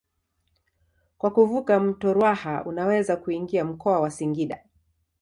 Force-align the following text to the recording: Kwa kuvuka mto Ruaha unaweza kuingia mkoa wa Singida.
Kwa 1.17 1.31
kuvuka 1.31 1.79
mto 1.79 2.13
Ruaha 2.13 2.63
unaweza 2.65 3.15
kuingia 3.17 3.65
mkoa 3.65 3.99
wa 3.99 4.11
Singida. 4.11 4.59